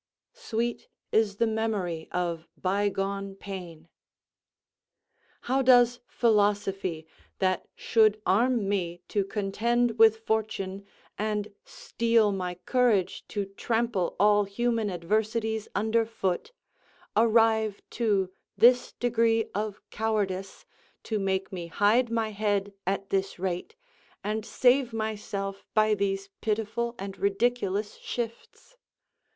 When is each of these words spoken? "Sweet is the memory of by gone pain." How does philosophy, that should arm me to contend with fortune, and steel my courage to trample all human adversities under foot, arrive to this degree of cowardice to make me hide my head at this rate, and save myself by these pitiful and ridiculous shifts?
"Sweet 0.33 0.87
is 1.11 1.35
the 1.35 1.45
memory 1.45 2.09
of 2.11 2.47
by 2.57 2.89
gone 2.89 3.35
pain." 3.35 3.87
How 5.41 5.61
does 5.61 5.99
philosophy, 6.07 7.05
that 7.37 7.67
should 7.75 8.19
arm 8.25 8.67
me 8.67 9.03
to 9.09 9.23
contend 9.23 9.99
with 9.99 10.17
fortune, 10.25 10.87
and 11.19 11.49
steel 11.65 12.31
my 12.31 12.55
courage 12.55 13.27
to 13.27 13.45
trample 13.45 14.15
all 14.19 14.45
human 14.45 14.89
adversities 14.89 15.67
under 15.75 16.03
foot, 16.07 16.51
arrive 17.15 17.79
to 17.91 18.31
this 18.57 18.93
degree 18.93 19.51
of 19.53 19.79
cowardice 19.91 20.65
to 21.03 21.19
make 21.19 21.51
me 21.51 21.67
hide 21.67 22.09
my 22.09 22.29
head 22.31 22.73
at 22.87 23.11
this 23.11 23.37
rate, 23.37 23.75
and 24.23 24.47
save 24.47 24.93
myself 24.93 25.63
by 25.75 25.93
these 25.93 26.31
pitiful 26.41 26.95
and 26.97 27.19
ridiculous 27.19 27.97
shifts? 27.97 28.75